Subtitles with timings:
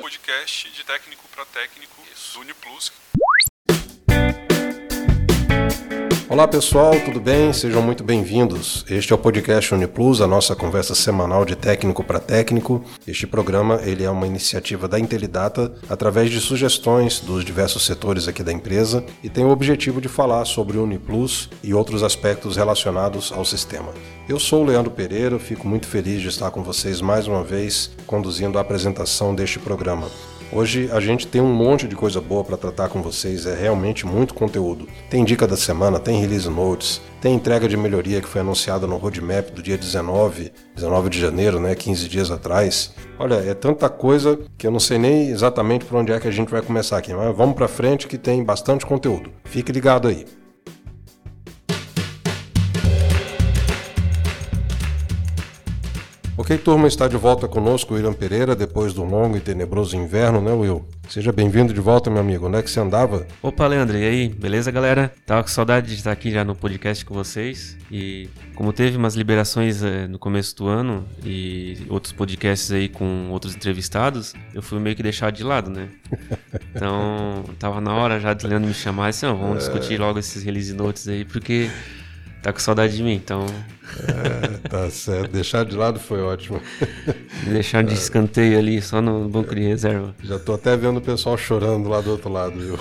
[0.00, 2.92] Podcast de técnico para técnico do Uniplus.
[6.30, 7.52] Olá pessoal, tudo bem?
[7.52, 8.84] Sejam muito bem-vindos.
[8.88, 12.84] Este é o podcast Uniplus, a nossa conversa semanal de técnico para técnico.
[13.04, 18.44] Este programa ele é uma iniciativa da Intelidata através de sugestões dos diversos setores aqui
[18.44, 23.32] da empresa e tem o objetivo de falar sobre o Uniplus e outros aspectos relacionados
[23.32, 23.92] ao sistema.
[24.28, 27.90] Eu sou o Leandro Pereira, fico muito feliz de estar com vocês mais uma vez
[28.06, 30.06] conduzindo a apresentação deste programa.
[30.52, 34.04] Hoje a gente tem um monte de coisa boa para tratar com vocês, é realmente
[34.04, 34.88] muito conteúdo.
[35.08, 38.96] Tem dica da semana, tem release notes, tem entrega de melhoria que foi anunciada no
[38.96, 42.92] roadmap do dia 19, 19 de janeiro, né, 15 dias atrás.
[43.16, 46.32] Olha, é tanta coisa que eu não sei nem exatamente por onde é que a
[46.32, 49.30] gente vai começar aqui, mas vamos para frente que tem bastante conteúdo.
[49.44, 50.26] Fique ligado aí.
[56.40, 60.40] Ok, turma, está de volta conosco o William Pereira depois do longo e tenebroso inverno,
[60.40, 60.88] né, Will?
[61.06, 62.46] Seja bem-vindo de volta, meu amigo.
[62.46, 63.26] Onde é que você andava?
[63.42, 64.28] Opa, Leandro, e aí?
[64.30, 65.12] Beleza, galera?
[65.26, 67.76] Tava com saudade de estar aqui já no podcast com vocês.
[67.92, 73.28] E como teve umas liberações é, no começo do ano e outros podcasts aí com
[73.30, 75.90] outros entrevistados, eu fui meio que deixado de lado, né?
[76.72, 79.58] Então, tava na hora já de Leandro me chamar e assim, vamos é...
[79.58, 81.68] discutir logo esses release notes aí, porque
[82.42, 83.46] tá com saudade de mim, então.
[83.98, 85.30] É, tá certo.
[85.32, 86.60] Deixar de lado foi ótimo.
[87.44, 90.14] Deixar de escanteio ali, só no banco de reserva.
[90.22, 92.78] Já tô até vendo o pessoal chorando lá do outro lado, viu?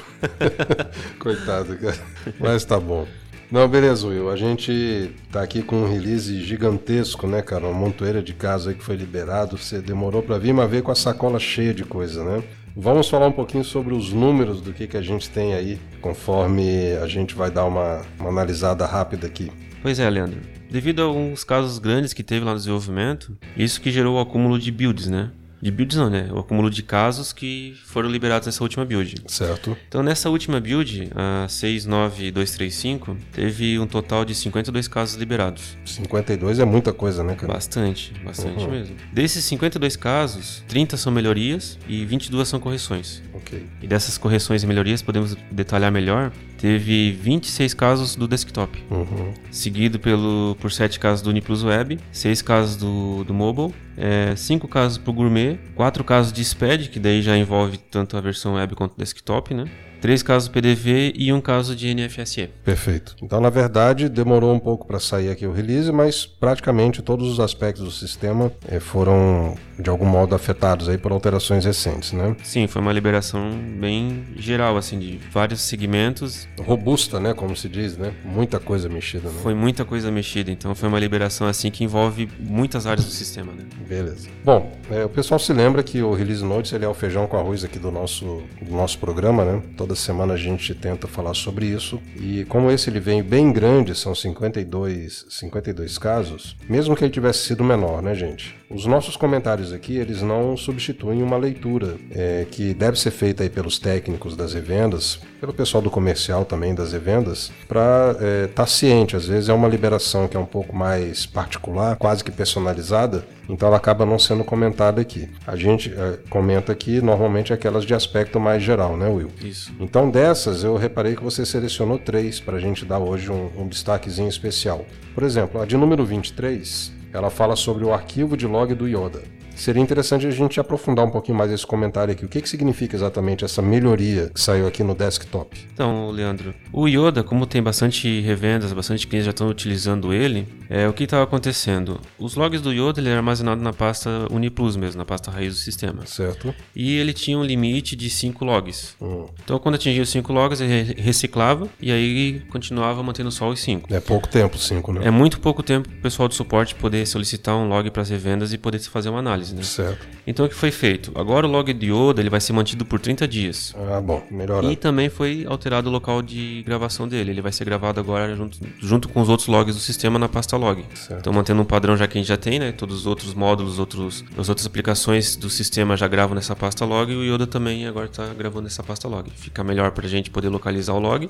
[1.19, 1.97] Coitado, cara.
[2.39, 3.07] Mas tá bom.
[3.51, 4.29] Não, beleza, Will.
[4.29, 7.65] A gente tá aqui com um release gigantesco, né, cara?
[7.65, 9.57] Uma montoeira de casos aí que foi liberado.
[9.57, 12.43] Você demorou para vir, mas veio com a sacola cheia de coisa, né?
[12.81, 16.93] Vamos falar um pouquinho sobre os números do que, que a gente tem aí, conforme
[17.03, 19.51] a gente vai dar uma, uma analisada rápida aqui.
[19.81, 20.39] Pois é, Leandro.
[20.71, 24.57] Devido a alguns casos grandes que teve lá no desenvolvimento, isso que gerou o acúmulo
[24.57, 25.29] de builds, né?
[25.61, 26.29] De builds não, né?
[26.31, 29.15] O acúmulo de casos que foram liberados nessa última build.
[29.27, 29.77] Certo.
[29.87, 35.77] Então nessa última build, a 69235, teve um total de 52 casos liberados.
[35.85, 37.53] 52 é muita coisa, né, cara?
[37.53, 38.71] Bastante, bastante uhum.
[38.71, 38.95] mesmo.
[39.11, 43.21] Desses 52 casos, 30 são melhorias e 22 são correções.
[43.33, 43.65] Ok.
[43.81, 48.83] E dessas correções e melhorias, podemos detalhar melhor, teve 26 casos do desktop.
[48.91, 49.33] Uhum.
[49.51, 54.67] Seguido pelo, por 7 casos do Uniplus Web, 6 casos do, do mobile, é, 5
[54.67, 58.55] casos para o gourmet, 4 casos de SPED, que daí já envolve tanto a versão
[58.55, 59.65] web quanto desktop, né?
[60.01, 62.49] Três casos PDV e um caso de NFSE.
[62.63, 63.17] Perfeito.
[63.21, 67.39] Então, na verdade, demorou um pouco para sair aqui o release, mas praticamente todos os
[67.39, 72.35] aspectos do sistema eh, foram, de algum modo, afetados aí por alterações recentes, né?
[72.43, 76.47] Sim, foi uma liberação bem geral, assim, de vários segmentos.
[76.59, 77.33] Robusta, né?
[77.33, 78.13] Como se diz, né?
[78.25, 79.39] Muita coisa mexida, né?
[79.41, 83.53] Foi muita coisa mexida, então foi uma liberação, assim, que envolve muitas áreas do sistema,
[83.53, 83.63] né?
[83.87, 84.27] Beleza.
[84.43, 87.37] Bom, é, o pessoal se lembra que o Release Notes ele é o feijão com
[87.37, 89.61] arroz aqui do nosso, do nosso programa, né?
[89.77, 92.01] Toda semana a gente tenta falar sobre isso.
[92.17, 97.39] E como esse ele vem bem grande, são 52, 52 casos, mesmo que ele tivesse
[97.39, 98.59] sido menor, né, gente?
[98.69, 103.49] Os nossos comentários aqui, eles não substituem uma leitura é, que deve ser feita aí
[103.49, 108.65] pelos técnicos das revendas, pelo pessoal do comercial também das revendas, para estar é, tá
[108.65, 109.15] ciente.
[109.15, 113.67] Às vezes é uma liberação que é um pouco mais particular, quase que personalizada, então
[113.67, 115.27] ela acaba não sendo comentada aqui.
[115.45, 119.31] A gente é, comenta aqui normalmente aquelas de aspecto mais geral, né, Will?
[119.43, 119.73] Isso.
[119.79, 123.67] Então dessas eu reparei que você selecionou três para a gente dar hoje um, um
[123.67, 124.85] destaquezinho especial.
[125.15, 129.21] Por exemplo, a de número 23 ela fala sobre o arquivo de log do Yoda.
[129.59, 132.23] Seria interessante a gente aprofundar um pouquinho mais esse comentário aqui.
[132.23, 135.67] O que, que significa exatamente essa melhoria que saiu aqui no desktop?
[135.73, 140.87] Então, Leandro, o Yoda, como tem bastante revendas, bastante clientes já estão utilizando ele, é
[140.87, 141.99] o que estava acontecendo.
[142.17, 145.59] Os logs do Yoda ele era armazenado na pasta Uniplus mesmo, na pasta raiz do
[145.59, 146.05] sistema.
[146.05, 146.55] Certo.
[146.73, 148.95] E ele tinha um limite de 5 logs.
[149.01, 149.25] Hum.
[149.43, 153.93] Então, quando atingia os 5 logs, ele reciclava e aí continuava mantendo só os 5.
[153.93, 155.01] É pouco tempo, 5, né?
[155.07, 158.09] É muito pouco tempo para o pessoal do suporte poder solicitar um log para as
[158.09, 159.48] revendas e poder fazer uma análise.
[159.53, 159.63] Né?
[159.63, 160.07] Certo.
[160.25, 161.11] Então o que foi feito?
[161.15, 163.73] Agora o log de Yoda ele vai ser mantido por 30 dias.
[163.75, 164.63] Ah, bom, melhor.
[164.63, 167.31] E também foi alterado o local de gravação dele.
[167.31, 170.55] Ele vai ser gravado agora junto, junto com os outros logs do sistema na pasta
[170.55, 170.85] log.
[170.93, 171.19] Certo.
[171.19, 172.71] Então mantendo um padrão já que a gente já tem, né?
[172.71, 177.11] Todos os outros módulos, outros, as outras aplicações do sistema já gravam nessa pasta log
[177.11, 179.31] e o Yoda também agora está gravando nessa pasta log.
[179.35, 181.29] Fica melhor para a gente poder localizar o log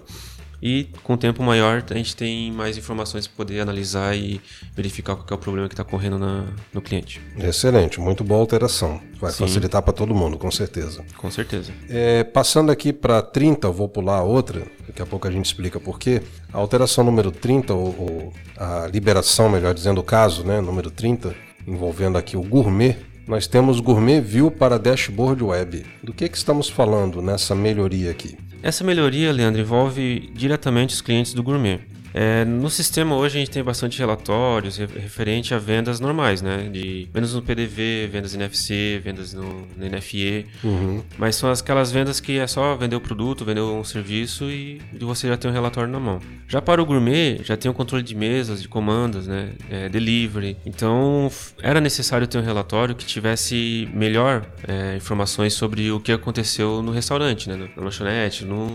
[0.61, 4.41] e com tempo maior a gente tem mais informações para poder analisar e
[4.75, 7.21] verificar qual é o problema que está correndo na, no cliente.
[7.37, 9.01] Excelente, muito boa alteração.
[9.19, 9.45] Vai Sim.
[9.45, 11.03] facilitar para todo mundo, com certeza.
[11.17, 11.71] Com certeza.
[11.89, 15.45] É, passando aqui para 30, eu vou pular a outra, daqui a pouco a gente
[15.45, 16.21] explica por quê.
[16.53, 21.35] A alteração número 30, ou, ou a liberação, melhor dizendo, o caso, né, número 30,
[21.67, 22.97] envolvendo aqui o gourmet,
[23.27, 25.85] nós temos Gourmet View para dashboard web.
[26.01, 28.35] Do que, que estamos falando nessa melhoria aqui?
[28.61, 31.79] Essa melhoria, Leandro, envolve diretamente os clientes do Gourmet.
[32.13, 36.69] É, no sistema hoje a gente tem bastante relatórios referente a vendas normais, né?
[36.71, 40.45] De vendas no PDV, vendas no NFC, vendas no, no NFE.
[40.63, 41.03] Uhum.
[41.17, 45.27] Mas são aquelas vendas que é só vender o produto, vender um serviço e, você
[45.27, 46.19] já tem um relatório na mão.
[46.47, 49.51] Já para o gourmet, já tem o controle de mesas, de comandas, né?
[49.69, 50.57] É, delivery.
[50.65, 51.31] Então
[51.61, 56.91] era necessário ter um relatório que tivesse melhor é, informações sobre o que aconteceu no
[56.91, 57.69] restaurante, né?
[57.75, 58.67] Na lanchonete, no,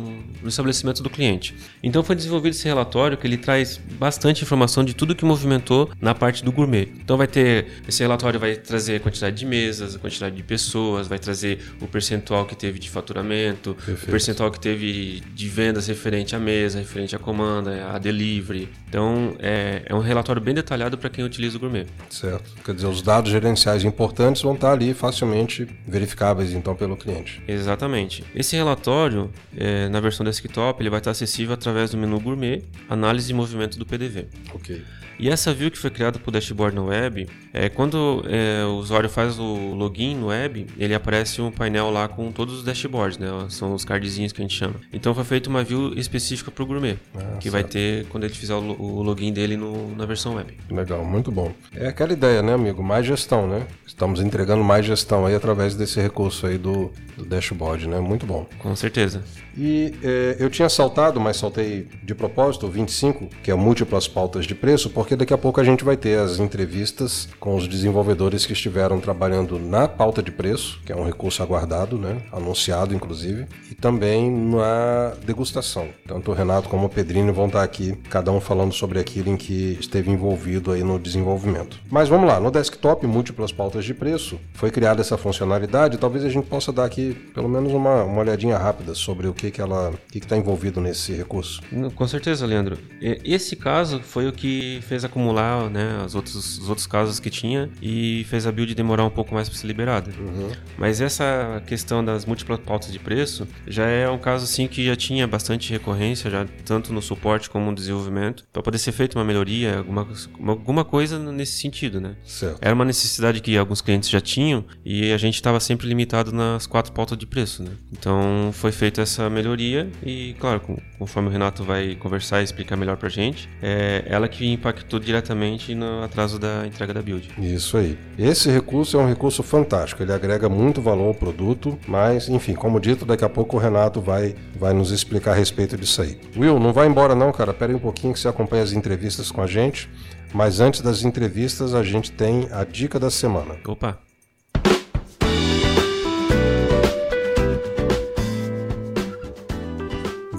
[0.42, 1.54] no estabelecimento do cliente.
[1.82, 6.14] Então foi desenvolvido esse relatório que ele traz bastante informação de tudo que movimentou na
[6.14, 6.92] parte do gourmet.
[7.02, 11.08] Então vai ter esse relatório vai trazer a quantidade de mesas, a quantidade de pessoas,
[11.08, 14.08] vai trazer o percentual que teve de faturamento, Perfeito.
[14.08, 18.68] o percentual que teve de vendas referente à mesa, referente à comanda, a delivery.
[18.86, 21.86] Então é, é um relatório bem detalhado para quem utiliza o gourmet.
[22.10, 22.52] Certo.
[22.62, 27.42] Quer dizer, os dados gerenciais importantes vão estar ali facilmente verificáveis então pelo cliente.
[27.48, 28.22] Exatamente.
[28.34, 33.13] Esse relatório é, na versão desktop ele vai estar acessível através do menu gourmet, análise
[33.14, 34.26] análise de movimento do PDV.
[34.52, 34.82] Ok.
[35.18, 38.76] E essa view que foi criada para o dashboard no web, é, quando é, o
[38.76, 43.18] usuário faz o login no web, ele aparece um painel lá com todos os dashboards,
[43.18, 43.28] né?
[43.48, 44.74] São os cardzinhos que a gente chama.
[44.92, 47.52] Então foi feita uma view específica para o gourmet, ah, que certo.
[47.52, 50.52] vai ter quando ele fizer o, o login dele no, na versão web.
[50.70, 51.52] Legal, muito bom.
[51.74, 52.82] É aquela ideia, né, amigo?
[52.82, 53.66] Mais gestão, né?
[53.86, 58.00] Estamos entregando mais gestão aí através desse recurso aí do, do dashboard, né?
[58.00, 58.46] Muito bom.
[58.58, 59.22] Com certeza.
[59.56, 64.46] E é, eu tinha saltado, mas saltei de propósito, o 25, que é múltiplas pautas
[64.46, 68.46] de preço, porque daqui a pouco a gente vai ter as entrevistas com os desenvolvedores
[68.46, 72.22] que estiveram trabalhando na pauta de preço, que é um recurso aguardado, né?
[72.32, 75.88] anunciado inclusive, e também na degustação.
[76.06, 79.36] Tanto o Renato como o Pedrinho vão estar aqui, cada um falando sobre aquilo em
[79.36, 81.78] que esteve envolvido aí no desenvolvimento.
[81.90, 86.30] Mas vamos lá, no desktop múltiplas pautas de preço, foi criada essa funcionalidade, talvez a
[86.30, 89.92] gente possa dar aqui pelo menos uma, uma olhadinha rápida sobre o que que, ela
[90.10, 91.60] que está envolvido nesse recurso?
[91.94, 92.78] Com certeza, Leandro.
[93.02, 97.70] Esse caso foi o que fez acumular né, os, outros, os outros casos que tinha
[97.80, 100.10] e fez a build demorar um pouco mais para ser liberada.
[100.18, 100.50] Uhum.
[100.76, 104.94] Mas essa questão das múltiplas pautas de preço já é um caso assim que já
[104.94, 109.24] tinha bastante recorrência, já tanto no suporte como no desenvolvimento, para poder ser feita uma
[109.24, 110.06] melhoria, alguma,
[110.46, 112.16] alguma coisa nesse sentido, né?
[112.24, 112.58] Certo.
[112.60, 116.66] Era uma necessidade que alguns clientes já tinham e a gente estava sempre limitado nas
[116.66, 117.70] quatro pautas de preço, né?
[117.92, 120.60] Então foi feita essa melhoria e, claro,
[120.98, 125.74] conforme o Renato vai conversar e explicar melhor pra gente, é ela que impactou diretamente
[125.74, 127.30] no atraso da entrega da build.
[127.38, 127.98] Isso aí.
[128.18, 132.80] Esse recurso é um recurso fantástico, ele agrega muito valor ao produto, mas, enfim, como
[132.80, 136.18] dito, daqui a pouco o Renato vai, vai nos explicar a respeito disso aí.
[136.36, 139.30] Will, não vai embora não, cara, pera aí um pouquinho que você acompanha as entrevistas
[139.30, 139.88] com a gente,
[140.32, 143.56] mas antes das entrevistas a gente tem a dica da semana.
[143.66, 143.98] Opa!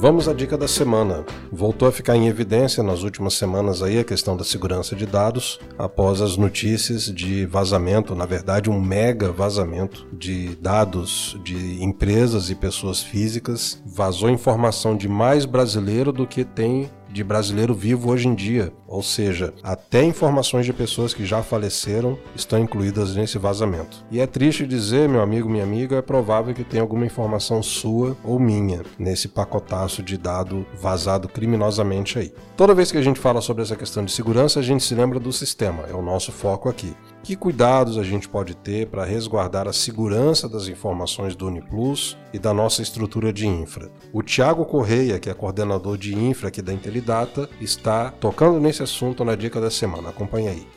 [0.05, 1.25] Vamos à dica da semana.
[1.51, 5.59] Voltou a ficar em evidência nas últimas semanas aí a questão da segurança de dados,
[5.79, 12.55] após as notícias de vazamento, na verdade um mega vazamento de dados de empresas e
[12.55, 13.81] pessoas físicas.
[13.83, 19.01] Vazou informação de mais brasileiro do que tem de brasileiro vivo hoje em dia, ou
[19.01, 24.06] seja, até informações de pessoas que já faleceram estão incluídas nesse vazamento.
[24.12, 28.17] E é triste dizer, meu amigo, minha amiga, é provável que tenha alguma informação sua
[28.22, 32.34] ou minha nesse pacotaço de dado vazado criminosamente aí.
[32.57, 35.17] Toda vez que a gente fala sobre essa questão de segurança, a gente se lembra
[35.17, 36.93] do sistema, é o nosso foco aqui.
[37.25, 42.38] Que cuidados a gente pode ter para resguardar a segurança das informações do Uniplus e
[42.38, 43.89] da nossa estrutura de infra?
[44.13, 49.25] O Tiago Correia, que é coordenador de infra aqui da Intelidata, está tocando nesse assunto
[49.25, 50.10] na dica da semana.
[50.10, 50.67] Acompanhe aí.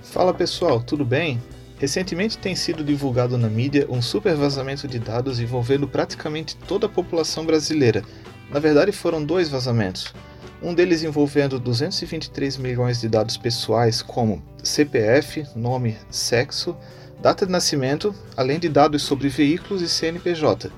[0.00, 1.42] Fala pessoal, tudo bem?
[1.76, 6.88] Recentemente tem sido divulgado na mídia um super vazamento de dados envolvendo praticamente toda a
[6.88, 8.04] população brasileira.
[8.52, 10.14] Na verdade, foram dois vazamentos
[10.62, 16.76] um deles envolvendo 223 milhões de dados pessoais como CPF, nome, sexo,
[17.20, 20.70] data de nascimento, além de dados sobre veículos e CNPJ.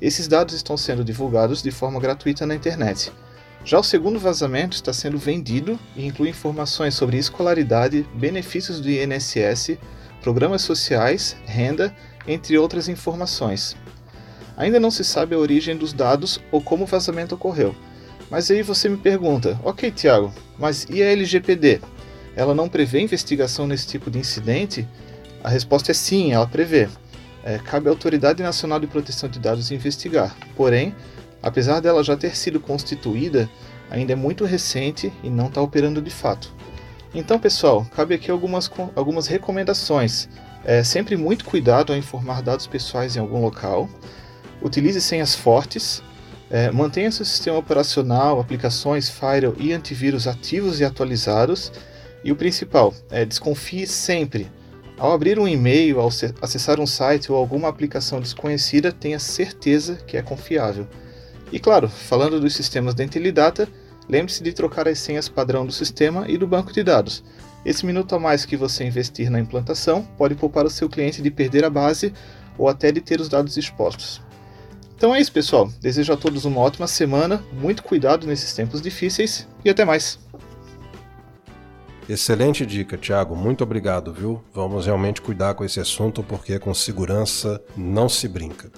[0.00, 3.12] Esses dados estão sendo divulgados de forma gratuita na internet.
[3.64, 9.78] Já o segundo vazamento está sendo vendido e inclui informações sobre escolaridade, benefícios do INSS,
[10.20, 11.94] programas sociais, renda,
[12.26, 13.76] entre outras informações.
[14.56, 17.72] Ainda não se sabe a origem dos dados ou como o vazamento ocorreu
[18.32, 21.82] mas aí você me pergunta, ok Tiago, mas e a LGPD?
[22.34, 24.88] Ela não prevê investigação nesse tipo de incidente?
[25.44, 26.88] A resposta é sim, ela prevê.
[27.44, 30.34] É, cabe à Autoridade Nacional de Proteção de Dados investigar.
[30.56, 30.94] Porém,
[31.42, 33.50] apesar dela já ter sido constituída,
[33.90, 36.54] ainda é muito recente e não está operando de fato.
[37.14, 40.26] Então, pessoal, cabe aqui algumas, algumas recomendações.
[40.64, 43.90] É, sempre muito cuidado ao informar dados pessoais em algum local.
[44.62, 46.02] Utilize senhas fortes.
[46.52, 51.72] É, mantenha seu sistema operacional, aplicações, firewall e antivírus ativos e atualizados.
[52.22, 54.52] E o principal, é, desconfie sempre.
[54.98, 56.10] Ao abrir um e-mail, ao
[56.42, 60.86] acessar um site ou alguma aplicação desconhecida, tenha certeza que é confiável.
[61.50, 63.66] E claro, falando dos sistemas da Intelidata,
[64.06, 67.24] lembre-se de trocar as senhas padrão do sistema e do banco de dados.
[67.64, 71.30] Esse minuto a mais que você investir na implantação pode poupar o seu cliente de
[71.30, 72.12] perder a base
[72.58, 74.20] ou até de ter os dados expostos.
[75.02, 75.68] Então é isso, pessoal.
[75.80, 80.16] Desejo a todos uma ótima semana, muito cuidado nesses tempos difíceis e até mais.
[82.08, 83.34] Excelente dica, Thiago.
[83.34, 84.40] Muito obrigado, viu?
[84.54, 88.70] Vamos realmente cuidar com esse assunto porque com segurança não se brinca.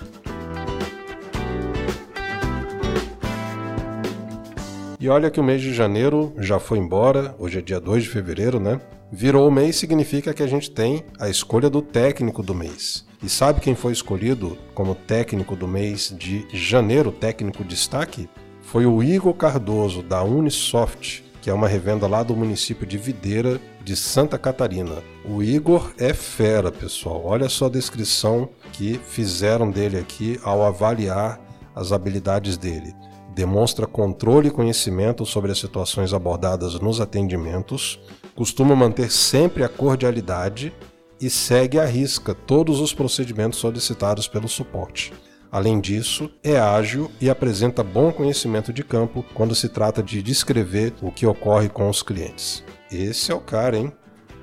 [4.98, 8.08] E olha que o mês de janeiro já foi embora, hoje é dia 2 de
[8.08, 8.80] fevereiro, né?
[9.12, 13.04] Virou o mês significa que a gente tem a escolha do técnico do mês.
[13.24, 18.28] E sabe quem foi escolhido como técnico do mês de janeiro, técnico destaque?
[18.60, 23.58] Foi o Igor Cardoso, da Unisoft, que é uma revenda lá do município de Videira,
[23.82, 25.02] de Santa Catarina.
[25.24, 27.22] O Igor é fera, pessoal.
[27.24, 31.40] Olha só a descrição que fizeram dele aqui ao avaliar
[31.74, 32.94] as habilidades dele
[33.34, 37.98] demonstra controle e conhecimento sobre as situações abordadas nos atendimentos,
[38.36, 40.72] costuma manter sempre a cordialidade
[41.21, 45.12] e segue à risca todos os procedimentos solicitados pelo suporte.
[45.50, 50.92] Além disso, é ágil e apresenta bom conhecimento de campo quando se trata de descrever
[51.00, 52.64] o que ocorre com os clientes.
[52.90, 53.92] Esse é o cara, hein?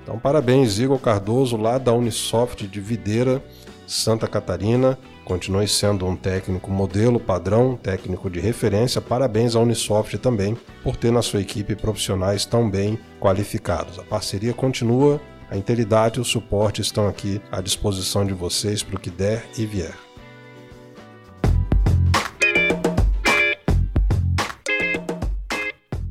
[0.01, 3.43] Então, parabéns, Igor Cardoso, lá da Unisoft de Videira,
[3.85, 4.97] Santa Catarina.
[5.25, 8.99] Continue sendo um técnico modelo, padrão, técnico de referência.
[8.99, 13.99] Parabéns à Unisoft também por ter na sua equipe profissionais tão bem qualificados.
[13.99, 18.95] A parceria continua, a integridade e o suporte estão aqui à disposição de vocês para
[18.95, 19.93] o que der e vier.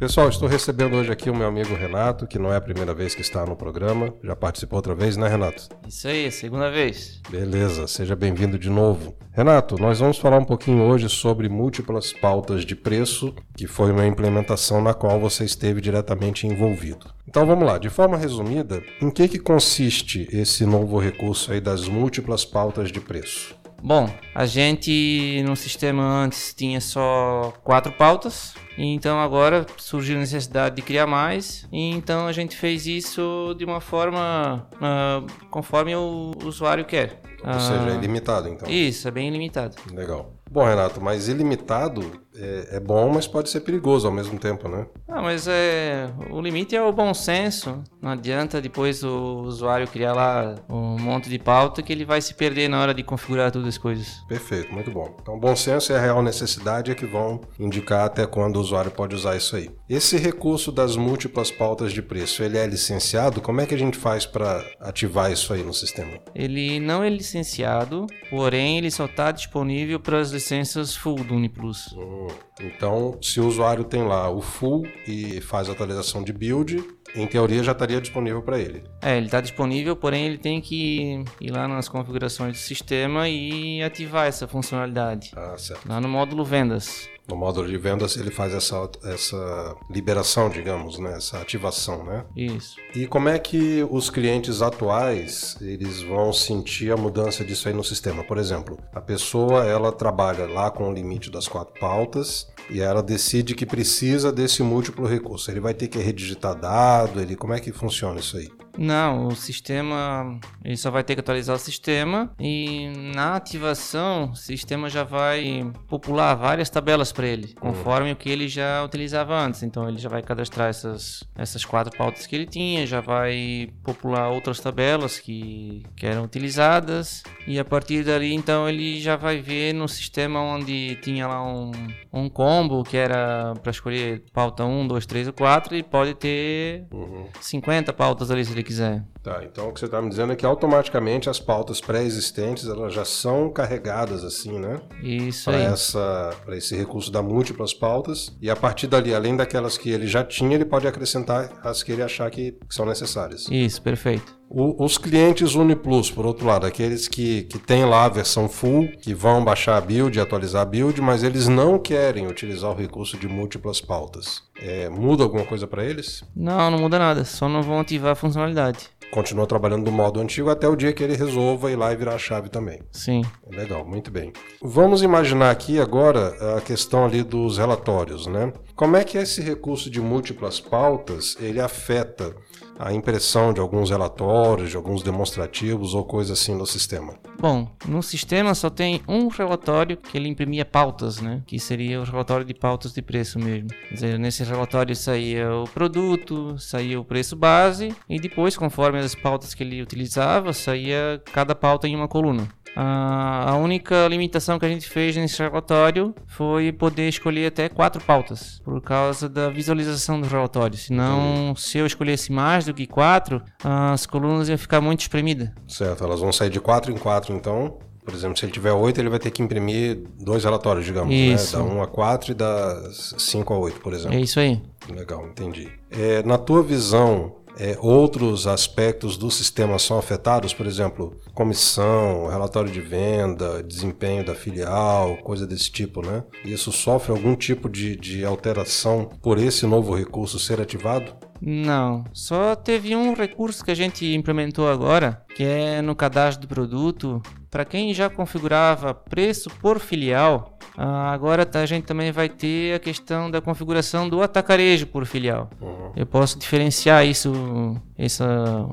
[0.00, 3.14] Pessoal, estou recebendo hoje aqui o meu amigo Renato, que não é a primeira vez
[3.14, 4.14] que está no programa.
[4.24, 5.68] Já participou outra vez, né, Renato?
[5.86, 7.20] Isso aí, segunda vez.
[7.28, 9.14] Beleza, seja bem-vindo de novo.
[9.30, 14.06] Renato, nós vamos falar um pouquinho hoje sobre múltiplas pautas de preço, que foi uma
[14.06, 17.12] implementação na qual você esteve diretamente envolvido.
[17.28, 21.86] Então vamos lá, de forma resumida, em que, que consiste esse novo recurso aí das
[21.86, 23.54] múltiplas pautas de preço?
[23.82, 30.76] Bom, a gente no sistema antes tinha só quatro pautas, então agora surgiu a necessidade
[30.76, 36.32] de criar mais, e então a gente fez isso de uma forma uh, conforme o
[36.44, 37.20] usuário quer.
[37.44, 38.70] Ou seja, é ilimitado então.
[38.70, 39.76] Isso, é bem ilimitado.
[39.92, 40.34] Legal.
[40.50, 44.86] Bom, Renato, mas ilimitado é, é, bom, mas pode ser perigoso ao mesmo tempo, né?
[45.08, 47.82] Ah, mas é, o limite é o bom senso.
[48.00, 52.34] Não adianta depois o usuário criar lá um monte de pauta que ele vai se
[52.34, 54.24] perder na hora de configurar todas as coisas.
[54.28, 55.14] Perfeito, muito bom.
[55.20, 58.90] Então, bom senso e a real necessidade é que vão indicar até quando o usuário
[58.90, 59.70] pode usar isso aí.
[59.88, 63.40] Esse recurso das múltiplas pautas de preço, ele é licenciado?
[63.40, 66.18] Como é que a gente faz para ativar isso aí no sistema?
[66.34, 71.94] Ele não é licenciado, porém ele só está disponível para as licenças full do Uniplus.
[71.96, 72.28] Hum.
[72.60, 77.26] Então, se o usuário tem lá o full e faz a atualização de build, em
[77.26, 78.84] teoria já estaria disponível para ele.
[79.02, 83.82] É, ele está disponível, porém ele tem que ir lá nas configurações do sistema e
[83.82, 85.32] ativar essa funcionalidade.
[85.34, 85.88] Ah, certo.
[85.88, 87.08] Lá no módulo vendas.
[87.30, 91.14] No módulo de vendas ele faz essa, essa liberação, digamos, né?
[91.16, 92.24] essa ativação, né?
[92.36, 92.74] Isso.
[92.92, 97.84] E como é que os clientes atuais eles vão sentir a mudança disso aí no
[97.84, 98.24] sistema?
[98.24, 103.00] Por exemplo, a pessoa ela trabalha lá com o limite das quatro pautas e ela
[103.00, 105.52] decide que precisa desse múltiplo recurso.
[105.52, 108.48] Ele vai ter que redigitar dado, ele como é que funciona isso aí?
[108.78, 114.36] Não, o sistema ele só vai ter que atualizar o sistema e na ativação o
[114.36, 119.62] sistema já vai popular várias tabelas para ele, conforme o que ele já utilizava antes.
[119.62, 124.28] Então ele já vai cadastrar essas, essas quatro pautas que ele tinha, já vai popular
[124.30, 129.72] outras tabelas que, que eram utilizadas e a partir dali então ele já vai ver
[129.72, 131.72] no sistema onde tinha lá um,
[132.12, 136.86] um combo que era para escolher pauta 1, 2, 3 ou 4, ele pode ter
[136.92, 137.26] uhum.
[137.40, 139.02] 50 pautas ali ele quiser.
[139.22, 142.94] Tá, então o que você está me dizendo é que automaticamente as pautas pré-existentes elas
[142.94, 144.80] já são carregadas assim, né?
[145.02, 145.64] Isso pra aí.
[145.64, 150.06] Essa, para esse recurso da múltiplas pautas e a partir dali, além daquelas que ele
[150.06, 153.46] já tinha, ele pode acrescentar as que ele achar que, que são necessárias.
[153.50, 154.39] Isso, perfeito.
[154.52, 158.88] O, os clientes UniPlus, por outro lado, aqueles que, que têm lá a versão full,
[159.00, 163.16] que vão baixar a build, atualizar a build, mas eles não querem utilizar o recurso
[163.16, 164.42] de múltiplas pautas.
[164.60, 166.24] É, muda alguma coisa para eles?
[166.34, 168.90] Não, não muda nada, só não vão ativar a funcionalidade.
[169.12, 172.14] Continua trabalhando do modo antigo até o dia que ele resolva ir lá e virar
[172.14, 172.80] a chave também.
[172.90, 173.22] Sim.
[173.48, 174.32] Legal, muito bem.
[174.60, 178.52] Vamos imaginar aqui agora a questão ali dos relatórios, né?
[178.74, 182.34] Como é que esse recurso de múltiplas pautas ele afeta
[182.80, 187.14] a impressão de alguns relatórios, de alguns demonstrativos ou coisa assim no sistema?
[187.38, 191.42] Bom, no sistema só tem um relatório que ele imprimia pautas, né?
[191.46, 193.68] Que seria o relatório de pautas de preço mesmo.
[193.68, 199.14] Quer dizer, nesse relatório saía o produto, saía o preço base e depois, conforme as
[199.14, 202.48] pautas que ele utilizava, saía cada pauta em uma coluna.
[202.76, 208.60] A única limitação que a gente fez nesse relatório foi poder escolher até quatro pautas,
[208.64, 210.78] por causa da visualização do relatório.
[210.78, 215.50] Senão, se eu escolhesse mais do que quatro, as colunas iam ficar muito espremidas.
[215.66, 217.78] Certo, elas vão sair de quatro em quatro, então.
[218.02, 221.58] Por exemplo, se ele tiver oito, ele vai ter que imprimir dois relatórios, digamos, Isso.
[221.58, 221.68] né?
[221.68, 224.16] Da 1 a 4 e da 5 a 8, por exemplo.
[224.16, 224.60] É isso aí.
[224.88, 225.68] Legal, entendi.
[225.90, 232.72] É, na tua visão, é, outros aspectos do sistema são afetados, por exemplo, comissão, relatório
[232.72, 236.24] de venda, desempenho da filial, coisa desse tipo, né?
[236.42, 241.14] Isso sofre algum tipo de, de alteração por esse novo recurso ser ativado?
[241.38, 246.48] Não, só teve um recurso que a gente implementou agora, que é no cadastro do
[246.48, 247.22] produto.
[247.50, 252.78] Para quem já configurava preço por filial, ah, agora a gente também vai ter a
[252.78, 255.50] questão da configuração do atacarejo por filial.
[255.60, 255.92] Uhum.
[255.96, 258.24] Eu posso diferenciar isso, essa,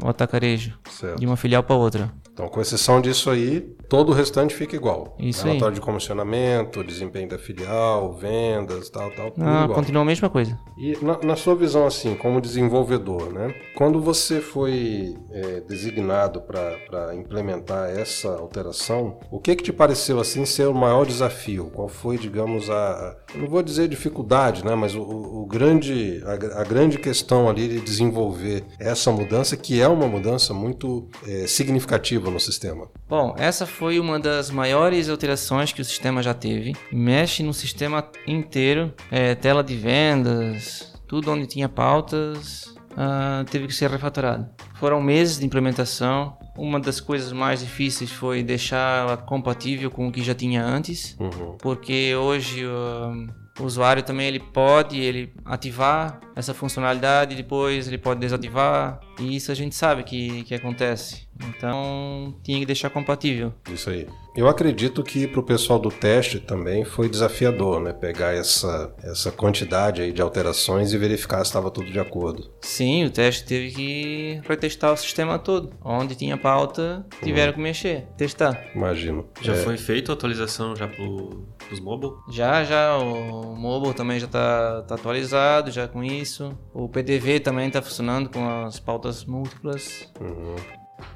[0.04, 1.20] o atacarejo, Certo.
[1.20, 2.12] de uma filial para outra.
[2.32, 5.16] Então, com exceção disso aí, todo o restante fica igual.
[5.20, 5.50] Isso aí.
[5.50, 9.76] Relatório de comissionamento, desempenho da filial, vendas, tal, tal, tudo Não, igual.
[9.76, 10.58] continua a mesma coisa.
[10.78, 13.54] E na, na sua visão, assim, como desenvolvedor, né?
[13.76, 20.46] Quando você foi é, designado para implementar essa alteração, o que que te pareceu, assim,
[20.46, 21.72] ser o maior desafio?
[21.74, 23.16] Qual foi, digamos, a...
[23.36, 24.76] não vou dizer dificuldade, né?
[24.76, 29.88] Mas o, o grande, a, a grande questão ali de desenvolver essa mudança, que é
[29.88, 32.90] uma mudança muito é, significativa no sistema.
[33.08, 36.76] Bom, essa foi uma das maiores alterações que o sistema já teve.
[36.92, 43.74] Mexe no sistema inteiro, é, tela de vendas, tudo onde tinha pautas, ah, teve que
[43.74, 44.48] ser refatorado.
[44.76, 46.38] Foram meses de implementação.
[46.58, 51.56] Uma das coisas mais difíceis foi deixá-la compatível com o que já tinha antes, Uhum.
[51.60, 53.14] porque hoje ah,
[53.60, 59.52] o usuário também ele pode ele ativar essa funcionalidade, depois ele pode desativar, e isso
[59.52, 61.28] a gente sabe que, que acontece.
[61.50, 63.54] Então tinha que deixar compatível.
[63.72, 64.08] Isso aí.
[64.36, 67.92] Eu acredito que para o pessoal do teste também foi desafiador, né?
[67.94, 72.52] Pegar essa, essa quantidade aí de alterações e verificar se estava tudo de acordo.
[72.62, 75.72] Sim, o teste teve que retestar o sistema todo.
[75.84, 78.64] Onde tinha pauta, tiveram que mexer, testar.
[78.76, 79.28] Imagino.
[79.42, 82.14] Já É, foi feita a atualização já pro, pros mobile?
[82.30, 86.58] Já, já, o mobile também já tá, tá atualizado, já com isso.
[86.74, 90.12] O PDV também tá funcionando com as pautas múltiplas.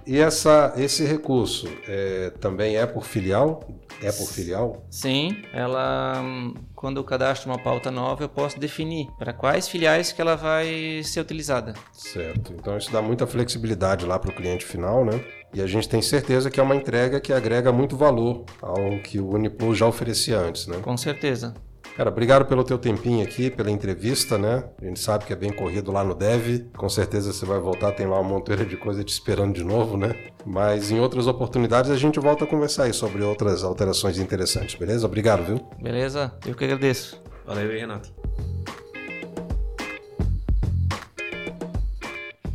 [0.06, 3.64] E essa, esse recurso é, também é por filial?
[4.02, 4.86] É por filial?
[4.90, 6.24] Sim, ela,
[6.76, 11.02] quando eu cadastro uma pauta nova, eu posso definir para quais filiais que ela vai
[11.04, 11.74] ser utilizada.
[11.94, 12.54] Certo.
[12.54, 15.24] Então isso dá muita flexibilidade lá para o cliente final, né?
[15.54, 19.20] E a gente tem certeza que é uma entrega que agrega muito valor ao que
[19.20, 20.78] o Uniplus já oferecia antes, né?
[20.82, 21.54] Com certeza.
[21.96, 24.64] Cara, obrigado pelo teu tempinho aqui, pela entrevista, né?
[24.82, 26.66] A gente sabe que é bem corrido lá no Dev.
[26.76, 29.98] Com certeza você vai voltar, tem lá uma monteira de coisa te esperando de novo,
[29.98, 30.16] né?
[30.46, 35.06] Mas em outras oportunidades a gente volta a conversar aí sobre outras alterações interessantes, beleza?
[35.06, 35.60] Obrigado, viu?
[35.82, 36.34] Beleza?
[36.46, 37.22] Eu que agradeço.
[37.46, 38.14] Valeu aí, Renato.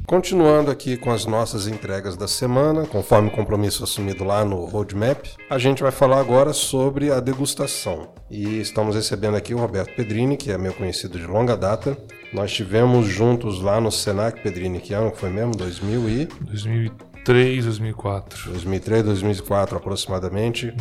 [0.07, 5.27] Continuando aqui com as nossas entregas da semana, conforme o compromisso assumido lá no roadmap,
[5.51, 8.15] a gente vai falar agora sobre a degustação.
[8.31, 11.99] E estamos recebendo aqui o Roberto Pedrini, que é meu conhecido de longa data.
[12.33, 15.57] Nós tivemos juntos lá no Senac Pedrini, que ano que foi mesmo?
[15.57, 18.51] 2000 e 2003, 2004.
[18.53, 20.73] 2003, 2004 aproximadamente.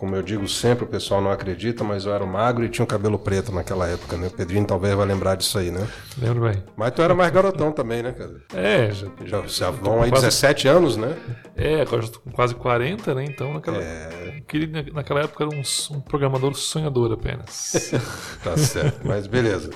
[0.00, 2.88] Como eu digo sempre, o pessoal não acredita, mas eu era magro e tinha o
[2.88, 4.28] cabelo preto naquela época, né?
[4.28, 5.86] O Pedrinho talvez vai lembrar disso aí, né?
[6.16, 6.64] Lembro bem.
[6.74, 8.40] Mas tu era mais garotão também, né, cara?
[8.54, 11.14] É, já, Já, já vão aí Quase- 17 anos, né?
[11.54, 13.26] é, agora já tô com quase 40, né?
[13.26, 14.40] Então naquela, É.
[14.94, 15.62] naquela época era um,
[15.94, 17.92] um programador sonhador apenas.
[18.42, 19.68] Tá certo, mas beleza.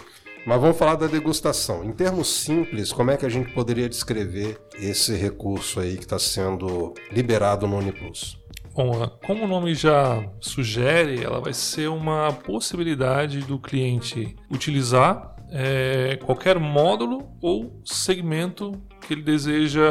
[0.46, 1.84] Mas vamos falar da degustação.
[1.84, 6.18] Em termos simples, como é que a gente poderia descrever esse recurso aí que está
[6.18, 8.42] sendo liberado no Uniplus?
[8.74, 16.18] Bom, como o nome já sugere, ela vai ser uma possibilidade do cliente utilizar é,
[16.24, 19.88] qualquer módulo ou segmento que ele deseja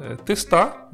[0.00, 0.88] é, testar,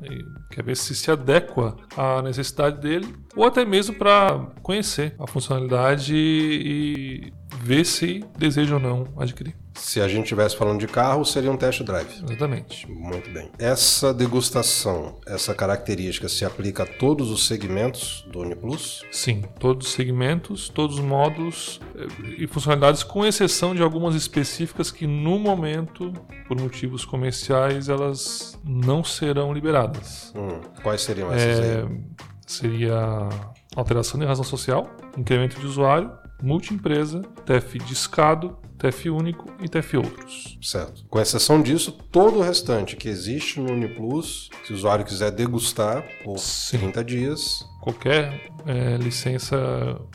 [0.50, 6.14] quer ver se se adequa à necessidade dele, ou até mesmo para conhecer a funcionalidade
[6.16, 7.32] e
[7.64, 9.56] ver se deseja ou não adquirir.
[9.74, 12.22] Se a gente estivesse falando de carro, seria um test drive.
[12.22, 12.88] Exatamente.
[12.88, 13.50] Muito bem.
[13.58, 19.02] Essa degustação, essa característica se aplica a todos os segmentos do UniPlus?
[19.10, 22.06] Sim, todos os segmentos, todos os módulos eh,
[22.38, 26.12] e funcionalidades, com exceção de algumas específicas que no momento,
[26.46, 30.32] por motivos comerciais, elas não serão liberadas.
[30.36, 32.00] Hum, quais seriam essas É, aí?
[32.46, 33.28] seria
[33.74, 36.12] alteração de razão social, incremento de usuário,
[36.44, 40.58] multiempresa, TF discado, TF único e TF outros.
[40.62, 41.04] Certo.
[41.08, 46.04] Com exceção disso, todo o restante que existe no UniPlus, se o usuário quiser degustar
[46.22, 46.78] por Sim.
[46.78, 49.56] 30 dias, Qualquer é, licença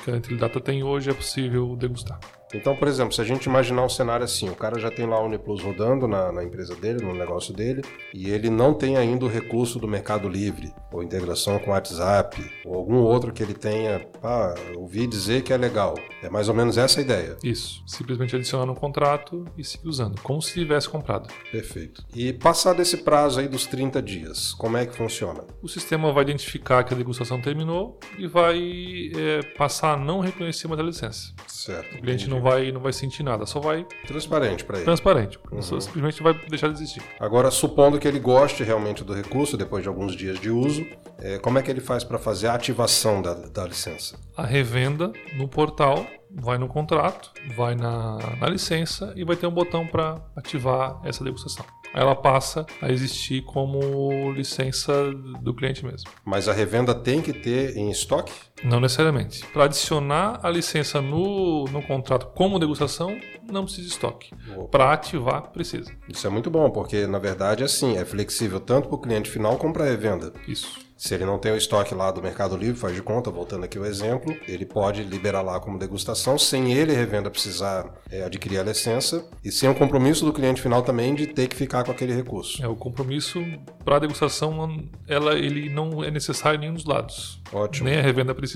[0.03, 2.19] que a Entidata tem hoje é possível degustar.
[2.53, 5.21] Então, por exemplo, se a gente imaginar um cenário assim, o cara já tem lá
[5.21, 7.83] o Uniplus rodando na, na empresa dele, no negócio dele,
[8.13, 12.43] e ele não tem ainda o recurso do Mercado Livre, ou integração com o WhatsApp,
[12.65, 15.95] ou algum outro que ele tenha, ah, ouvi dizer que é legal.
[16.23, 17.37] É mais ou menos essa a ideia.
[17.43, 17.83] Isso.
[17.85, 21.29] Simplesmente adicionar no contrato e seguir usando, como se tivesse comprado.
[21.51, 22.03] Perfeito.
[22.15, 25.43] E passado esse prazo aí dos 30 dias, como é que funciona?
[25.61, 28.59] O sistema vai identificar que a degustação terminou e vai
[29.15, 31.33] é, passar a não reconhecer mais a licença.
[31.47, 31.97] Certo.
[31.97, 34.85] O cliente não vai, não vai sentir nada, só vai Transparente para ele.
[34.85, 35.39] transparente.
[35.61, 37.03] Só simplesmente vai deixar de existir.
[37.19, 40.85] Agora, supondo que ele goste realmente do recurso, depois de alguns dias de uso,
[41.19, 44.19] eh, como é que ele faz para fazer a ativação da, da licença?
[44.35, 49.51] A revenda no portal vai no contrato, vai na, na licença e vai ter um
[49.51, 51.65] botão para ativar essa degustação.
[51.91, 56.07] Aí ela passa a existir como licença do cliente mesmo.
[56.23, 58.31] Mas a revenda tem que ter em estoque?
[58.63, 59.45] Não necessariamente.
[59.47, 63.17] Para adicionar a licença no, no contrato como degustação,
[63.51, 64.31] não precisa de estoque.
[64.69, 65.91] Para ativar, precisa.
[66.07, 69.57] Isso é muito bom, porque na verdade assim, é flexível tanto para o cliente final
[69.57, 70.33] como para a revenda.
[70.47, 70.89] Isso.
[70.99, 73.79] Se ele não tem o estoque lá do Mercado Livre, faz de conta, voltando aqui
[73.79, 78.63] o exemplo, ele pode liberar lá como degustação, sem ele, revenda, precisar é, adquirir a
[78.63, 82.13] licença, e sem o compromisso do cliente final também de ter que ficar com aquele
[82.13, 82.61] recurso.
[82.61, 83.41] É o compromisso
[83.85, 87.41] para a degustação, ela, ele não é necessário em nenhum dos lados.
[87.53, 87.87] Ótimo.
[87.87, 88.48] Nem a revenda precisa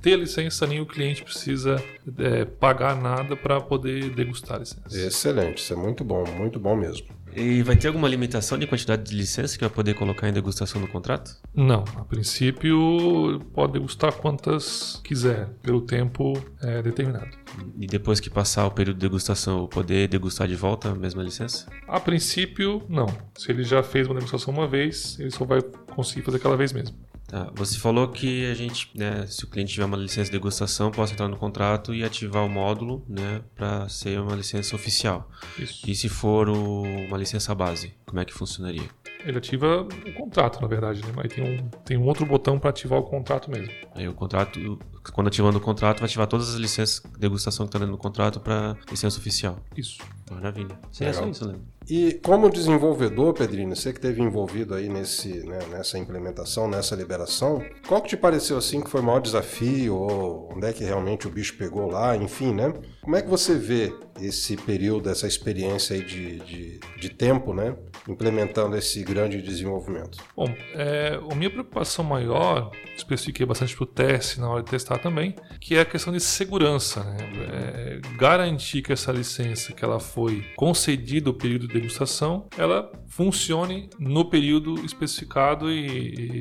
[0.00, 1.82] ter licença, nem o cliente precisa
[2.18, 5.06] é, pagar nada para poder degustar a licença.
[5.06, 7.06] Excelente, isso é muito bom, muito bom mesmo.
[7.36, 10.80] E vai ter alguma limitação de quantidade de licença que vai poder colocar em degustação
[10.80, 11.36] no contrato?
[11.52, 17.36] Não, a princípio pode degustar quantas quiser, pelo tempo é, determinado.
[17.78, 21.66] E depois que passar o período de degustação, poder degustar de volta a mesma licença?
[21.88, 23.06] A princípio, não.
[23.36, 25.60] Se ele já fez uma degustação uma vez, ele só vai
[25.94, 26.96] conseguir fazer aquela vez mesmo.
[27.34, 27.50] Tá.
[27.56, 31.14] Você falou que a gente, né, se o cliente tiver uma licença de degustação, possa
[31.14, 35.28] entrar no contrato e ativar o módulo, né, para ser uma licença oficial.
[35.58, 35.82] Isso.
[35.90, 38.88] E se for o- uma licença base, como é que funcionaria?
[39.26, 41.10] Ele ativa o contrato, na verdade, né?
[41.16, 43.72] Mas tem um, tem um outro botão para ativar o contrato mesmo.
[43.96, 44.78] Aí o contrato,
[45.12, 47.98] quando ativando o contrato, vai ativar todas as licenças de degustação que está dentro do
[47.98, 49.58] contrato para licença oficial.
[49.76, 49.98] Isso.
[50.30, 50.78] Maravilha.
[50.90, 51.32] Seria só Legal.
[51.32, 51.74] isso, Leandro.
[51.88, 57.62] E como desenvolvedor, Pedrinho, você que esteve envolvido aí nesse, né, nessa implementação, nessa liberação,
[57.86, 61.26] qual que te pareceu assim que foi o maior desafio, ou onde é que realmente
[61.26, 62.72] o bicho pegou lá, enfim, né?
[63.02, 67.76] Como é que você vê esse período, essa experiência aí de, de, de tempo, né,
[68.08, 70.18] implementando esse grande desenvolvimento?
[70.34, 74.93] Bom, é, a minha preocupação maior, especifiquei bastante para o teste na hora de testar
[74.98, 77.04] também, que é a questão de segurança.
[77.04, 77.93] Né?
[78.16, 84.24] Garantir que essa licença que ela foi concedida o período de degustação, ela funcione no
[84.24, 85.86] período especificado e,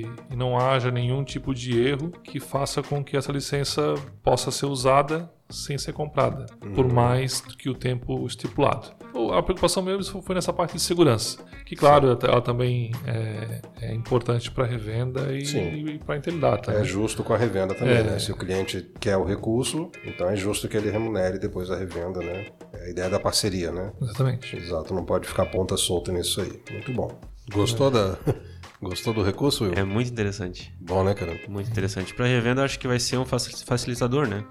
[0.03, 4.51] e- e não haja nenhum tipo de erro que faça com que essa licença possa
[4.51, 8.91] ser usada sem ser comprada, por mais que o tempo estipulado.
[9.37, 13.93] A preocupação mesmo foi nessa parte de segurança, que claro, ela, ela também é, é
[13.93, 15.85] importante para a revenda e, Sim.
[15.85, 16.71] e para a Intelidata.
[16.71, 16.83] É né?
[16.83, 18.03] justo com a revenda também, É.
[18.03, 18.17] né?
[18.19, 22.19] Se o cliente quer o recurso, então é justo que ele remunere depois a revenda,
[22.19, 22.47] né?
[22.73, 23.93] É a ideia da parceria, né?
[24.01, 24.55] Exatamente.
[24.55, 26.59] Exato, não pode ficar ponta solta nisso aí.
[26.71, 27.11] Muito bom.
[27.51, 28.17] Gostou da
[28.81, 29.73] Gostou do recurso, Will?
[29.75, 30.75] É muito interessante.
[30.81, 31.39] Bom, né, cara?
[31.47, 32.13] Muito interessante.
[32.15, 34.43] Para revenda, acho que vai ser um faci- facilitador, né?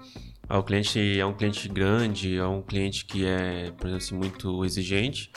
[0.49, 4.15] Ah, o cliente é um cliente grande, é um cliente que é, por exemplo, assim,
[4.15, 5.31] muito exigente.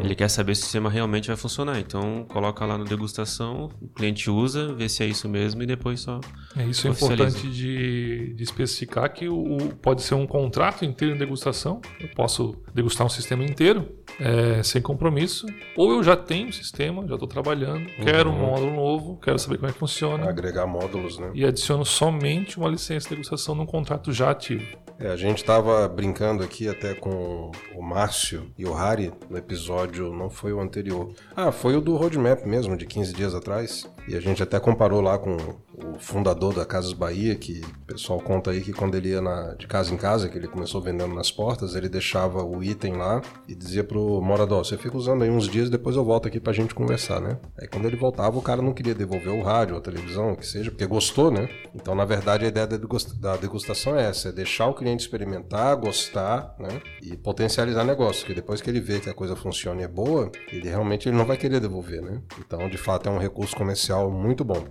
[0.00, 1.78] Ele quer saber se o sistema realmente vai funcionar.
[1.78, 6.00] Então, coloca lá no degustação, o cliente usa, vê se é isso mesmo e depois
[6.00, 6.20] só.
[6.56, 11.18] É, isso é importante de, de especificar que o, pode ser um contrato inteiro em
[11.18, 11.80] degustação.
[12.00, 15.46] Eu posso degustar um sistema inteiro é, sem compromisso.
[15.76, 19.58] Ou eu já tenho um sistema, já estou trabalhando, quero um módulo novo, quero saber
[19.58, 20.28] como é que funciona.
[20.28, 21.30] Agregar módulos, né?
[21.34, 24.57] E adiciono somente uma licença de degustação num contrato já ativo.
[24.98, 30.12] É, a gente estava brincando aqui até com o Márcio e o Harry no episódio,
[30.12, 31.12] não foi o anterior.
[31.36, 33.88] Ah, foi o do Roadmap mesmo, de 15 dias atrás.
[34.08, 38.18] E a gente até comparou lá com o fundador da Casas Bahia, que o pessoal
[38.18, 41.14] conta aí que quando ele ia na, de casa em casa, que ele começou vendendo
[41.14, 45.30] nas portas, ele deixava o item lá e dizia pro morador, você fica usando aí
[45.30, 47.38] uns dias, depois eu volto aqui pra gente conversar, né?
[47.60, 50.46] Aí quando ele voltava, o cara não queria devolver o rádio, a televisão, o que
[50.46, 51.46] seja, porque gostou, né?
[51.74, 56.54] Então, na verdade, a ideia da degustação é essa, é deixar o cliente experimentar, gostar,
[56.58, 56.80] né?
[57.02, 60.32] E potencializar negócio, porque depois que ele vê que a coisa funciona e é boa,
[60.50, 62.22] ele realmente ele não vai querer devolver, né?
[62.38, 64.64] Então, de fato, é um recurso comercial muito bom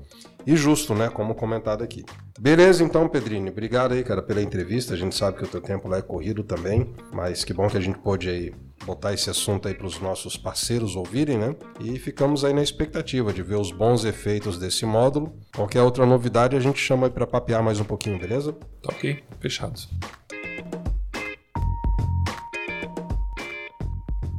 [0.47, 1.09] e justo, né?
[1.09, 2.05] Como comentado aqui.
[2.39, 3.49] Beleza, então, Pedrini.
[3.49, 4.93] Obrigado aí, cara, pela entrevista.
[4.93, 7.75] A gente sabe que o teu tempo lá é corrido também, mas que bom que
[7.75, 8.53] a gente pôde aí
[8.85, 11.53] botar esse assunto aí para os nossos parceiros ouvirem, né?
[11.81, 15.37] E ficamos aí na expectativa de ver os bons efeitos desse módulo.
[15.53, 18.53] Qualquer outra novidade a gente chama aí para papear mais um pouquinho, beleza?
[18.81, 19.89] Tá ok, fechados.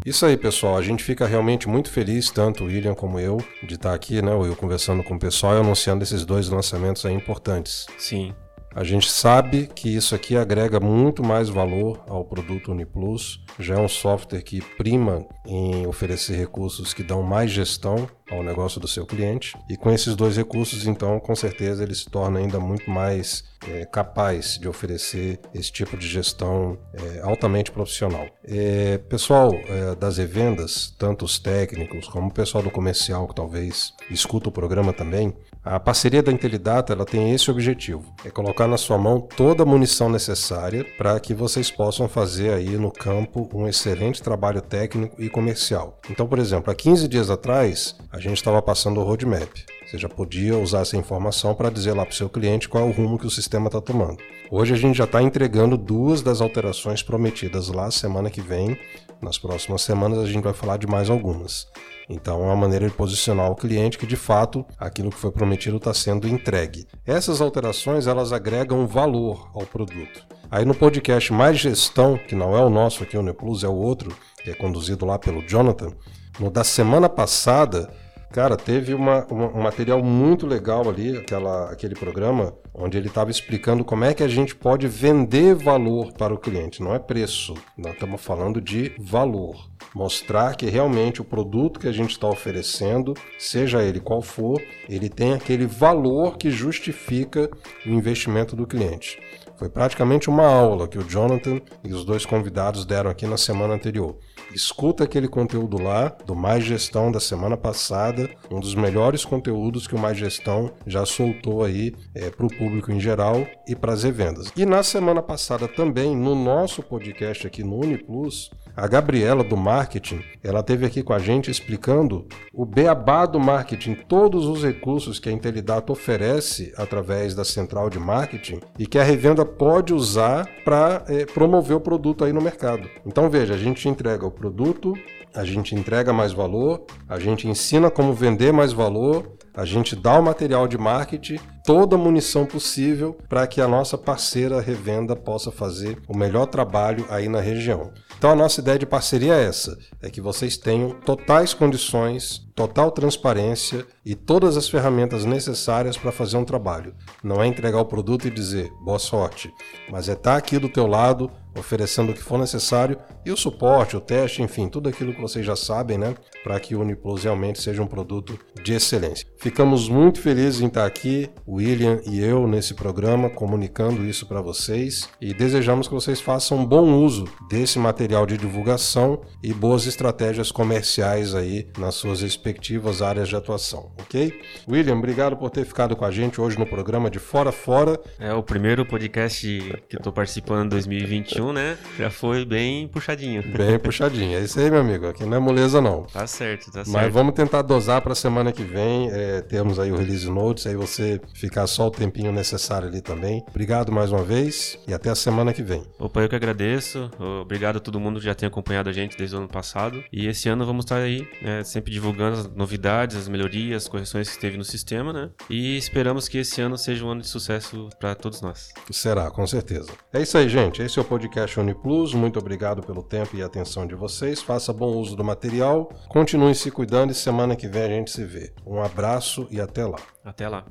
[0.09, 0.79] Isso aí, pessoal.
[0.79, 4.33] A gente fica realmente muito feliz, tanto o William como eu, de estar aqui, né?
[4.33, 7.87] Eu conversando com o pessoal e anunciando esses dois lançamentos aí importantes.
[7.99, 8.33] Sim.
[8.75, 13.45] A gente sabe que isso aqui agrega muito mais valor ao produto UniPlus.
[13.59, 18.81] Já é um software que prima em oferecer recursos que dão mais gestão ao negócio
[18.81, 19.57] do seu cliente.
[19.69, 23.85] E com esses dois recursos, então, com certeza ele se torna ainda muito mais é,
[23.87, 28.27] capaz de oferecer esse tipo de gestão é, altamente profissional.
[28.45, 33.93] É, pessoal é, das revendas, tanto os técnicos como o pessoal do comercial que talvez
[34.11, 38.77] escuta o programa também, a parceria da Intelidata ela tem esse objetivo: é colocar na
[38.77, 43.69] sua mão toda a munição necessária para que vocês possam fazer aí no campo um
[43.69, 45.99] excelente trabalho técnico e comercial.
[46.11, 49.49] Então, por exemplo, há 15 dias atrás a gente estava passando o roadmap.
[49.87, 52.87] Você já podia usar essa informação para dizer lá para o seu cliente qual é
[52.87, 54.19] o rumo que o sistema está tomando.
[54.51, 58.79] Hoje a gente já está entregando duas das alterações prometidas lá semana que vem.
[59.23, 61.67] Nas próximas semanas a gente vai falar de mais algumas.
[62.09, 65.77] Então é uma maneira de posicionar o cliente que de fato aquilo que foi prometido
[65.77, 66.87] está sendo entregue.
[67.07, 70.27] Essas alterações elas agregam valor ao produto.
[70.51, 73.75] Aí no podcast Mais Gestão, que não é o nosso aqui, o Neplus é o
[73.75, 75.93] outro, que é conduzido lá pelo Jonathan,
[76.41, 77.91] no da semana passada
[78.31, 83.31] Cara, teve uma, uma, um material muito legal ali, aquela, aquele programa, onde ele estava
[83.31, 86.83] explicando como é que a gente pode vender valor para o cliente.
[86.83, 89.71] Não é preço, nós estamos falando de valor.
[89.95, 95.09] Mostrar que realmente o produto que a gente está oferecendo, seja ele qual for, ele
[95.09, 97.51] tem aquele valor que justifica
[97.87, 99.19] o investimento do cliente.
[99.59, 103.75] Foi praticamente uma aula que o Jonathan e os dois convidados deram aqui na semana
[103.75, 104.17] anterior.
[104.53, 109.95] Escuta aquele conteúdo lá, do Mais Gestão da semana passada, um dos melhores conteúdos que
[109.95, 114.03] o Mais Gestão já soltou aí é, para o público em geral e para as
[114.03, 114.51] revendas.
[114.57, 120.23] E na semana passada também, no nosso podcast aqui no UniPlus, a Gabriela do marketing,
[120.43, 125.29] ela teve aqui com a gente explicando o beabá do marketing, todos os recursos que
[125.29, 131.03] a Intelidata oferece através da central de marketing e que a revenda pode usar para
[131.09, 132.89] é, promover o produto aí no mercado.
[133.05, 134.95] Então veja, a gente entrega o produto,
[135.35, 140.19] a gente entrega mais valor, a gente ensina como vender mais valor, a gente dá
[140.19, 141.39] o material de marketing,
[141.69, 147.05] toda a munição possível para que a nossa parceira revenda possa fazer o melhor trabalho
[147.11, 147.93] aí na região.
[148.17, 152.91] Então a nossa ideia de parceria é essa: é que vocês tenham totais condições, total
[152.91, 156.95] transparência e todas as ferramentas necessárias para fazer um trabalho.
[157.23, 159.53] Não é entregar o produto e dizer boa sorte,
[159.91, 163.37] mas é estar tá aqui do teu lado, oferecendo o que for necessário e o
[163.37, 167.23] suporte, o teste, enfim, tudo aquilo que vocês já sabem, né, para que o Uniplus
[167.23, 169.29] realmente seja um produto de excelência.
[169.37, 175.09] Ficamos muito felizes em estar aqui, William e eu, nesse programa, comunicando isso para vocês
[175.21, 181.35] e desejamos que vocês façam bom uso desse material de divulgação e boas estratégias comerciais
[181.35, 184.41] aí nas suas respectivas áreas de atuação, ok?
[184.69, 187.99] William, obrigado por ter ficado com a gente hoje no programa de Fora Fora.
[188.21, 189.49] É o primeiro podcast
[189.89, 191.77] que estou participando em 2021, né?
[191.99, 193.43] Já foi bem puxadinho.
[193.43, 194.39] Bem puxadinho.
[194.39, 195.09] É isso aí, meu amigo.
[195.09, 196.05] Aqui não é moleza, não.
[196.05, 196.91] Tá certo, tá certo.
[196.93, 199.11] Mas vamos tentar dosar para semana que vem.
[199.11, 203.43] É, temos aí o Release Notes, aí você ficar só o tempinho necessário ali também.
[203.49, 205.83] Obrigado mais uma vez e até a semana que vem.
[205.99, 207.11] Opa, eu que agradeço.
[207.41, 210.05] Obrigado a todo mundo que já tem acompanhado a gente desde o ano passado.
[210.13, 214.31] E esse ano vamos estar aí né, sempre divulgando as novidades, as melhorias, as correções
[214.31, 215.31] que teve no sistema, né?
[215.49, 218.69] E esperamos que esse ano seja um ano de sucesso para todos nós.
[218.91, 219.91] Será, com certeza.
[220.13, 220.83] É isso aí, gente.
[220.83, 222.13] Esse é o podcast UniPlus.
[222.13, 224.43] Muito obrigado pelo tempo e atenção de vocês.
[224.43, 225.89] Faça bom uso do material.
[226.09, 228.53] Continue se cuidando e semana que vem a gente se vê.
[228.67, 229.99] Um abraço e até lá.
[230.25, 230.67] Até lá.